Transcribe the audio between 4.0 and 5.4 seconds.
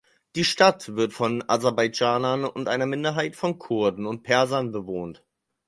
und Persern bewohnt.